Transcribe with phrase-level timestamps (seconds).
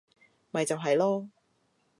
[0.49, 1.29] 咪就係囉